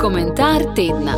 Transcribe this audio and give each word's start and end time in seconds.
Komentar 0.00 0.62
tedna. 0.76 1.14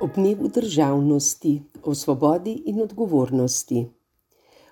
Ob 0.00 0.14
dnevu 0.14 0.48
državnosti, 0.48 1.62
o 1.82 1.94
svobodi 1.94 2.62
in 2.66 2.82
odgovornosti. 2.82 3.86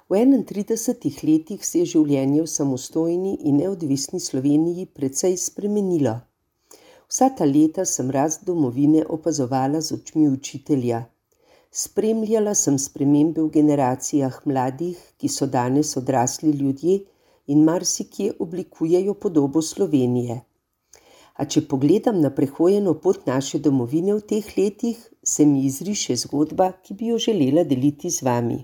V 0.08 0.16
31 0.16 1.24
letih 1.32 1.66
se 1.66 1.78
je 1.78 1.84
življenje 1.84 2.42
v 2.42 2.46
samostojni 2.46 3.38
in 3.44 3.56
neodvisni 3.62 4.20
Sloveniji 4.20 4.86
precej 4.86 5.36
spremenilo. 5.36 6.18
Vsa 7.06 7.30
ta 7.38 7.44
leta 7.44 7.84
sem 7.84 8.10
rast 8.10 8.42
domovine 8.44 9.06
opazovala 9.06 9.80
z 9.80 9.94
očmi 9.94 10.28
učitelja. 10.28 11.06
Spremljala 11.70 12.50
sem 12.58 12.74
spremembe 12.82 13.42
v 13.44 13.50
generacijah 13.54 14.40
mladih, 14.42 14.98
ki 15.18 15.28
so 15.30 15.46
danes 15.46 15.92
odrasli 15.96 16.50
ljudje 16.50 16.96
in 17.46 17.60
marsikje 17.62 18.32
oblikujejo 18.42 19.14
podobo 19.14 19.62
Slovenije. 19.62 20.40
A 21.38 21.46
če 21.46 21.62
pogledam 21.70 22.18
na 22.24 22.32
prehojeno 22.34 22.96
pot 23.04 23.22
naše 23.30 23.60
domovine 23.62 24.16
v 24.16 24.24
teh 24.32 24.48
letih, 24.56 24.98
se 25.22 25.46
mi 25.46 25.62
izriše 25.68 26.16
zgodba, 26.24 26.72
ki 26.82 26.94
bi 26.94 27.12
jo 27.12 27.20
želela 27.26 27.62
deliti 27.62 28.10
z 28.10 28.26
vami. 28.26 28.58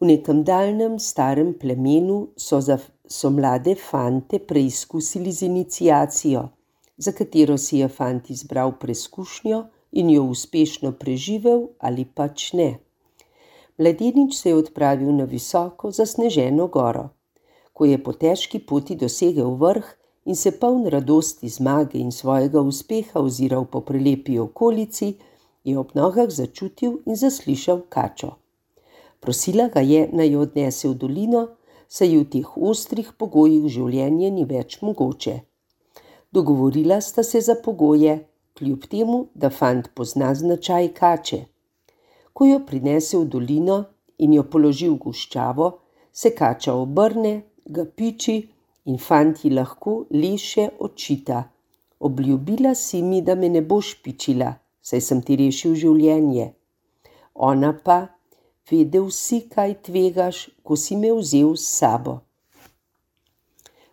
V 0.00 0.08
nekem 0.08 0.40
daljnem 0.48 0.96
starem 0.98 1.52
plemenu 1.60 2.18
so, 2.36 2.62
za, 2.64 2.78
so 3.04 3.30
mlade 3.30 3.76
fante 3.76 4.40
preizkusili 4.40 5.32
z 5.32 5.44
inicijacijo, 5.52 6.48
za 6.96 7.12
katero 7.12 7.60
si 7.60 7.84
je 7.84 7.92
fant 7.92 8.32
izbral 8.32 8.78
preskušnjo 8.80 9.62
in 9.92 10.10
jo 10.10 10.24
uspešno 10.24 10.92
preživel 10.92 11.68
ali 11.78 12.04
pač 12.04 12.52
ne. 12.52 12.78
Mladenič 13.78 14.34
se 14.36 14.48
je 14.48 14.56
odpravil 14.56 15.12
na 15.16 15.24
visoko 15.24 15.90
zasneženo 15.90 16.66
goro. 16.66 17.08
Ko 17.72 17.84
je 17.84 17.98
po 18.04 18.12
težki 18.12 18.58
poti 18.58 18.96
dosegel 18.96 19.54
vrh 19.56 19.86
in 20.24 20.36
se 20.36 20.52
poln 20.58 20.86
radosti 20.86 21.48
zmage 21.48 21.98
in 21.98 22.12
svojega 22.12 22.60
uspeha 22.60 23.20
oziral 23.20 23.64
po 23.64 23.80
prelepi 23.80 24.38
okolici, 24.38 25.14
je 25.64 25.78
ob 25.78 25.94
nogah 25.94 26.30
začutil 26.30 27.00
in 27.06 27.16
zaslišal 27.16 27.82
kačo. 27.88 28.36
Prosila 29.20 29.68
ga 29.68 29.80
je, 29.80 30.08
naj 30.12 30.28
jo 30.30 30.40
odnese 30.40 30.88
v 30.88 30.94
dolino, 30.98 31.42
saj 31.88 32.16
v 32.16 32.24
teh 32.32 32.56
ostrih 32.56 33.12
pogojih 33.18 33.68
življenje 33.70 34.30
ni 34.30 34.44
več 34.44 34.80
mogoče. 34.82 35.40
Dogovorila 36.32 37.00
sta 37.00 37.22
se 37.22 37.40
za 37.40 37.54
pogoje, 37.64 38.18
kljub 38.58 38.86
temu, 38.90 39.26
da 39.34 39.50
fant 39.50 39.88
pozna 39.94 40.34
značaj 40.34 40.88
kače. 40.98 41.40
Ko 42.32 42.46
jo 42.46 42.60
prinese 42.66 43.18
v 43.18 43.28
dolino 43.34 43.78
in 44.18 44.34
jo 44.36 44.44
položi 44.44 44.88
v 44.88 44.98
guščavo, 45.04 45.68
se 46.12 46.34
kača 46.36 46.74
obrne, 46.74 47.34
ga 47.66 47.84
piči 47.84 48.36
in 48.84 48.98
fant 48.98 49.44
ji 49.44 49.52
lahko 49.52 50.02
le 50.10 50.32
še 50.38 50.68
očita. 50.78 51.42
Obljubila 52.00 52.74
si 52.74 53.02
mi, 53.02 53.22
da 53.22 53.34
me 53.34 53.48
ne 53.48 53.62
boš 53.62 53.94
pičila, 54.02 54.50
saj 54.82 55.00
sem 55.06 55.22
ti 55.22 55.38
rešil 55.38 55.76
življenje. 55.78 56.48
Ona 57.34 57.70
pa, 57.84 57.98
vedel 58.70 59.08
si, 59.14 59.44
kaj 59.54 59.78
tvegaš, 59.86 60.48
ko 60.66 60.76
si 60.76 60.98
me 60.98 61.12
vzel 61.14 61.54
s 61.56 61.68
sabo. 61.78 62.18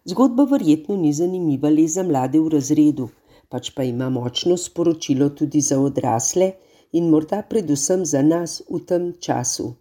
Zgodba 0.10 0.48
verjetno 0.50 0.98
ni 0.98 1.14
zanimiva 1.14 1.70
le 1.70 1.86
za 1.88 2.04
mlade 2.04 2.40
v 2.42 2.50
razredu, 2.56 3.10
pač 3.50 3.72
pa 3.76 3.84
ima 3.84 4.10
močno 4.10 4.58
sporočilo 4.58 5.30
tudi 5.30 5.62
za 5.62 5.80
odrasle 5.82 6.52
in 6.92 7.10
morda 7.10 7.42
predvsem 7.50 8.06
za 8.06 8.22
nas 8.22 8.62
v 8.70 8.80
tem 8.86 9.14
času. 9.20 9.74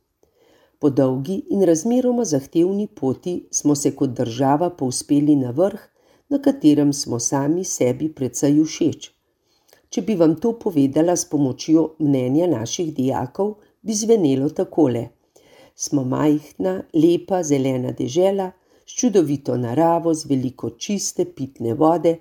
Po 0.79 0.91
dolgi 0.91 1.37
in 1.51 1.63
razmeroma 1.67 2.25
zahtevni 2.25 2.87
poti 2.87 3.35
smo 3.51 3.75
se 3.75 3.95
kot 3.97 4.11
država 4.11 4.71
povzpeli 4.71 5.37
na 5.37 5.51
vrh, 5.51 5.81
na 6.29 6.39
katerem 6.39 6.93
smo 6.93 7.19
sami 7.19 7.65
sebi 7.65 8.09
precej 8.15 8.61
všeč. 8.65 9.09
Če 9.89 10.03
bi 10.05 10.15
vam 10.21 10.37
to 10.37 10.53
povedala 10.63 11.17
s 11.17 11.25
pomočjo 11.25 11.85
mnenja 11.99 12.47
naših 12.47 12.93
dijakov, 12.95 13.55
bi 13.83 13.95
zvenelo 13.95 14.51
takole: 14.51 15.09
Smo 15.75 16.05
majhna, 16.05 16.83
lepa, 16.95 17.43
zelena 17.43 17.93
dežela, 17.93 18.53
s 18.87 18.97
čudovito 19.01 19.57
naravo, 19.57 20.15
z 20.15 20.29
veliko 20.29 20.71
čiste 20.71 21.25
pitne 21.25 21.75
vode 21.75 22.19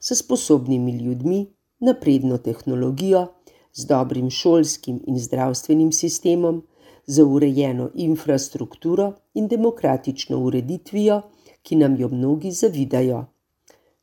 s 0.00 0.18
sposobnimi 0.18 0.92
ljudmi, 0.92 1.46
napredno 1.78 2.38
tehnologijo, 2.38 3.26
z 3.72 3.86
dobrim 3.86 4.30
šolskim 4.30 5.00
in 5.06 5.18
zdravstvenim 5.18 5.92
sistemom, 5.92 6.62
z 7.06 7.22
urejeno 7.22 7.90
infrastrukturo 7.94 9.12
in 9.34 9.48
demokratično 9.48 10.38
ureditvijo, 10.38 11.22
ki 11.62 11.76
nam 11.76 11.96
jo 11.96 12.08
mnogi 12.08 12.50
zavidajo. 12.50 13.24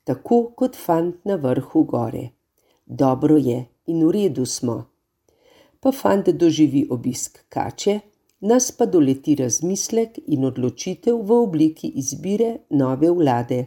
Tako 0.03 0.51
kot 0.55 0.75
fant 0.85 1.25
na 1.25 1.35
vrhu 1.35 1.83
gore. 1.83 2.29
Dobro 2.85 3.37
je 3.37 3.65
in 3.85 4.07
v 4.07 4.11
redu 4.11 4.45
smo. 4.45 4.83
Pa 5.79 5.91
fant 5.91 6.29
doživi 6.29 6.87
obisk 6.89 7.39
kače, 7.49 7.99
nas 8.39 8.71
pa 8.71 8.85
doleti 8.85 9.35
razmislek 9.35 10.19
in 10.27 10.45
odločitev 10.45 11.21
v 11.21 11.39
obliki 11.43 11.87
izbire 11.87 12.57
nove 12.69 13.11
vlade. 13.11 13.65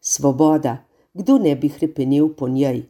Svoboda 0.00 0.87
kdo 1.18 1.38
ne 1.38 1.56
bi 1.56 1.68
hrepenel 1.68 2.28
po 2.38 2.48
njej, 2.48 2.82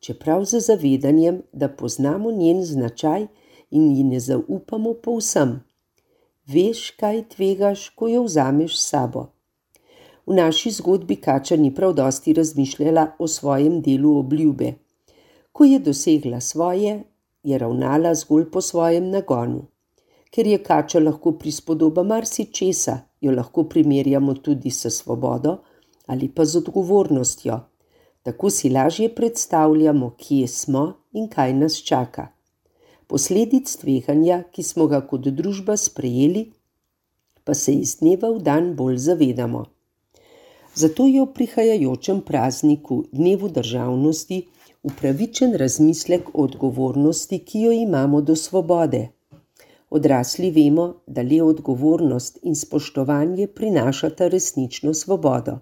čeprav 0.00 0.44
z 0.44 0.60
zavedanjem, 0.60 1.42
da 1.52 1.68
poznamo 1.68 2.32
njen 2.32 2.64
značaj 2.64 3.26
in 3.70 3.90
ji 3.96 4.04
ne 4.04 4.20
zaupamo 4.20 4.94
povsem. 4.94 5.60
Veš, 6.46 6.90
kaj 7.00 7.22
tvegaš, 7.34 7.88
ko 7.94 8.08
jo 8.08 8.22
vzameš 8.24 8.78
s 8.78 8.88
sabo. 8.90 9.26
V 10.26 10.34
naši 10.34 10.70
zgodbi 10.70 11.16
Kača 11.16 11.56
ni 11.56 11.70
prav 11.74 11.92
dosti 11.94 12.32
razmišljala 12.32 13.06
o 13.18 13.28
svojem 13.28 13.78
delu 13.82 14.16
obljube. 14.18 14.72
Ko 15.52 15.64
je 15.64 15.78
dosegla 15.78 16.40
svoje, 16.40 16.96
je 17.42 17.58
ravnala 17.58 18.14
zgolj 18.14 18.50
po 18.50 18.60
svojem 18.60 19.10
nagonu. 19.10 19.62
Ker 20.30 20.46
je 20.46 20.58
Kača 20.58 20.98
lahko 20.98 21.32
prispodoba 21.38 22.02
marsičesa, 22.02 22.98
jo 23.20 23.32
lahko 23.32 23.64
primerjamo 23.64 24.34
tudi 24.34 24.70
s 24.70 24.90
svobodo, 24.90 25.56
ali 26.06 26.28
pa 26.28 26.44
z 26.44 26.56
odgovornostjo. 26.56 27.60
Tako 28.26 28.50
si 28.50 28.68
lažje 28.70 29.14
predstavljamo, 29.14 30.14
kje 30.18 30.48
smo 30.48 30.80
in 31.12 31.28
kaj 31.30 31.52
nas 31.54 31.74
čaka. 31.78 32.24
Posledic 33.06 33.70
tveganja, 33.76 34.40
ki 34.52 34.62
smo 34.66 34.86
ga 34.90 34.98
kot 35.06 35.28
družba 35.40 35.76
sprejeli, 35.78 36.42
pa 37.44 37.54
se 37.54 37.74
iz 37.84 37.92
dneva 38.00 38.32
v 38.34 38.40
dan 38.48 38.72
bolj 38.74 38.96
zavedamo. 39.04 39.60
Zato 40.74 41.06
je 41.06 41.22
v 41.22 41.28
prihajajočem 41.36 42.24
prazniku, 42.26 43.04
dnevu 43.12 43.52
državnosti, 43.60 44.40
upravičen 44.82 45.54
razmislek 45.62 46.34
o 46.34 46.48
odgovornosti, 46.48 47.38
ki 47.38 47.62
jo 47.68 47.72
imamo 47.78 48.20
do 48.20 48.34
svobode. 48.36 49.04
Odrasli 49.90 50.50
vemo, 50.50 50.88
da 51.06 51.22
le 51.22 51.38
odgovornost 51.46 52.42
in 52.42 52.58
spoštovanje 52.58 53.46
prinašata 53.46 54.28
resnično 54.34 54.94
svobodo 54.94 55.60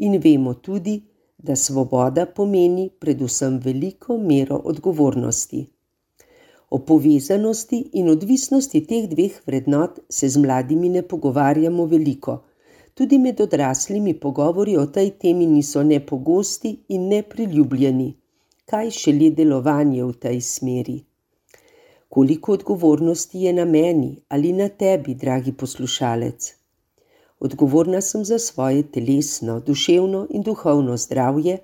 in 0.00 0.20
vemo 0.24 0.54
tudi, 0.54 1.09
da 1.42 1.56
svoboda 1.56 2.26
pomeni 2.26 2.90
predvsem 3.00 3.58
veliko 3.64 4.16
mero 4.18 4.60
odgovornosti. 4.64 5.66
O 6.70 6.78
povezanosti 6.78 7.80
in 7.92 8.08
odvisnosti 8.08 8.80
teh 8.86 9.08
dveh 9.10 9.40
vrednot 9.46 9.98
se 10.08 10.28
z 10.28 10.36
mladimi 10.36 10.88
ne 10.88 11.02
pogovarjamo 11.02 11.86
veliko. 11.86 12.38
Tudi 12.94 13.18
med 13.18 13.40
odraslimi 13.40 14.14
pogovori 14.20 14.76
o 14.76 14.86
tej 14.86 15.10
temi 15.10 15.46
niso 15.46 15.82
ne 15.82 16.00
pogosti 16.06 16.76
in 16.88 17.08
ne 17.08 17.22
priljubljeni. 17.22 18.12
Kaj 18.70 18.90
šele 18.90 19.30
delovanje 19.30 20.04
v 20.04 20.12
tej 20.12 20.40
smeri? 20.40 21.00
Koliko 22.08 22.52
odgovornosti 22.52 23.38
je 23.38 23.52
na 23.52 23.64
meni 23.64 24.16
ali 24.28 24.52
na 24.52 24.68
tebi, 24.68 25.14
dragi 25.14 25.52
poslušalec? 25.52 26.59
Odgovorna 27.40 28.00
sem 28.00 28.24
za 28.24 28.38
svoje 28.38 28.82
telesno, 28.82 29.60
duševno 29.60 30.26
in 30.30 30.42
duhovno 30.42 30.96
zdravje, 30.96 31.58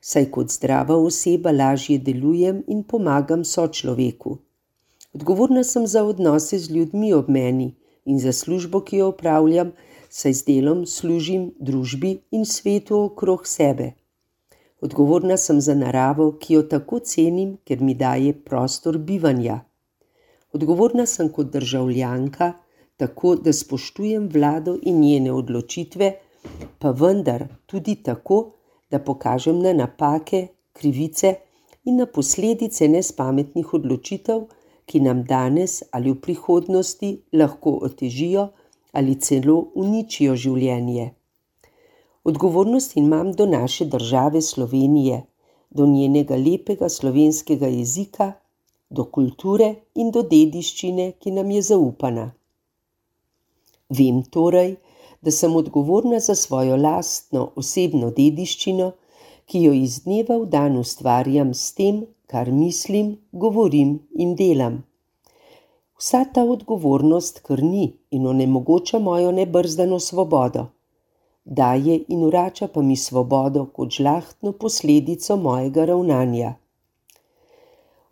saj 0.00 0.30
kot 0.30 0.50
zdrava 0.50 0.96
oseba 0.96 1.50
lažje 1.50 1.98
delujem 1.98 2.62
in 2.66 2.82
pomagam 2.82 3.44
sočloveku. 3.44 4.38
Odgovorna 5.12 5.64
sem 5.64 5.86
za 5.86 6.04
odnose 6.04 6.58
z 6.58 6.70
ljudmi 6.70 7.12
ob 7.12 7.28
meni 7.28 7.74
in 8.04 8.18
za 8.18 8.32
službo, 8.32 8.80
ki 8.80 8.96
jo 8.96 9.08
upravljam, 9.08 9.72
saj 10.08 10.32
z 10.32 10.44
delom 10.44 10.86
služim 10.86 11.50
družbi 11.60 12.16
in 12.30 12.46
svetu 12.46 12.98
okrog 13.00 13.46
sebe. 13.46 13.92
Odgovorna 14.80 15.36
sem 15.36 15.60
za 15.60 15.74
naravo, 15.74 16.32
ki 16.40 16.54
jo 16.54 16.62
tako 16.62 16.98
cenim, 16.98 17.58
ker 17.64 17.82
mi 17.82 17.94
daje 17.94 18.32
prostor 18.32 18.98
bivanja. 18.98 19.60
Odgovorna 20.52 21.06
sem 21.06 21.28
kot 21.28 21.52
državljanka, 21.52 22.52
tako 23.00 23.34
da 23.44 23.52
spoštujem 23.52 24.28
vlado 24.32 24.76
in 24.82 25.00
njene 25.00 25.32
odločitve, 25.32 26.08
pa 26.78 26.90
vendar 26.90 27.46
tudi 27.66 27.94
tako, 28.08 28.40
da 28.90 28.98
pokažem 28.98 29.60
na 29.62 29.72
napake, 29.72 30.46
krivice 30.72 31.34
in 31.84 31.96
na 31.96 32.06
posledice 32.06 32.88
nespametnih 32.88 33.74
odločitev, 33.74 34.42
ki 34.86 35.00
nam 35.00 35.22
danes 35.24 35.82
ali 35.96 36.10
v 36.10 36.20
prihodnosti 36.26 37.10
lahko 37.32 37.78
otežijo 37.88 38.48
ali 38.92 39.14
celo 39.26 39.56
uničijo 39.74 40.34
življenje. 40.44 41.10
Odgovornost 42.24 42.96
imam 42.96 43.32
do 43.32 43.46
naše 43.46 43.84
države 43.84 44.42
Slovenije, 44.42 45.22
do 45.70 45.86
njenega 45.86 46.36
lepega 46.36 46.88
slovenskega 46.88 47.70
jezika, 47.70 48.32
do 48.90 49.04
kulture 49.04 49.70
in 49.94 50.10
do 50.10 50.22
dediščine, 50.34 51.12
ki 51.22 51.30
nam 51.38 51.50
je 51.54 51.62
zaupana. 51.70 52.26
Vem 53.90 54.22
torej, 54.22 54.76
da 55.22 55.30
sem 55.30 55.56
odgovorna 55.56 56.20
za 56.20 56.34
svojo 56.34 56.76
lastno 56.76 57.50
osebno 57.56 58.10
dediščino, 58.16 58.92
ki 59.46 59.62
jo 59.64 59.72
iz 59.74 60.02
dneva 60.04 60.36
v 60.38 60.46
dan 60.52 60.78
ustvarjam 60.78 61.50
s 61.54 61.74
tem, 61.74 62.04
kar 62.30 62.52
mislim, 62.54 63.16
govorim 63.32 63.98
in 64.14 64.36
delam. 64.38 64.78
Vsa 65.98 66.22
ta 66.34 66.44
odgovornost 66.46 67.42
krni 67.44 67.88
in 68.10 68.26
onemogoča 68.26 68.98
mojo 68.98 69.32
nebrzdano 69.34 69.98
svobodo, 70.00 70.68
daje 71.44 71.98
in 72.08 72.24
vrača 72.30 72.68
pa 72.68 72.82
mi 72.82 72.96
svobodo 72.96 73.66
kot 73.74 73.90
žlahtno 73.98 74.52
posledico 74.52 75.36
mojega 75.36 75.84
ravnanja. 75.90 76.54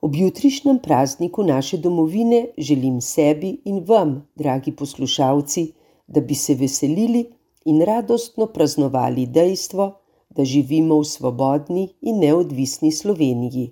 Ob 0.09 0.15
jutrišnjem 0.17 0.79
prazniku 0.79 1.43
naše 1.43 1.77
domovine 1.77 2.47
želim 2.59 3.01
sebi 3.01 3.49
in 3.65 3.83
vam, 3.89 4.29
dragi 4.37 4.73
poslušalci, 4.73 5.73
da 6.07 6.21
bi 6.21 6.35
se 6.35 6.55
veselili 6.55 7.25
in 7.65 7.83
radostno 7.85 8.47
praznovali 8.47 9.27
dejstvo, 9.27 9.89
da 10.31 10.45
živimo 10.45 10.97
v 11.01 11.05
svobodni 11.05 11.85
in 12.01 12.23
neodvisni 12.25 12.93
Sloveniji, 12.93 13.67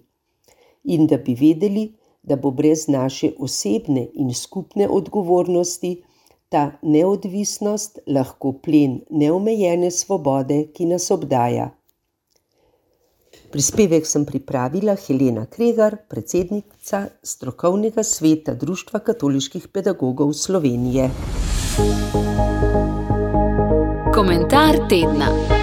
in 0.84 1.06
da 1.06 1.16
bi 1.16 1.34
vedeli, 1.40 1.86
da 2.22 2.36
bo 2.36 2.50
brez 2.50 2.84
naše 2.88 3.32
osebne 3.38 4.06
in 4.14 4.34
skupne 4.34 4.88
odgovornosti 4.88 5.94
ta 6.48 6.70
neodvisnost 6.82 7.98
lahko 8.06 8.52
plen 8.52 9.00
neomejene 9.10 9.90
svobode, 9.90 10.66
ki 10.74 10.92
nas 10.92 11.10
obdaja. 11.10 11.70
Prispevek 13.50 14.06
sem 14.06 14.24
pripravila 14.26 14.96
Helena 15.06 15.46
Kregar, 15.46 15.96
predsednica 16.08 17.06
strokovnega 17.22 18.02
sveta 18.02 18.54
Društva 18.54 19.00
katoliških 19.06 19.68
pedagogov 19.68 20.32
Slovenije. 20.32 21.10
Komentar 24.14 24.80
tedna. 24.88 25.55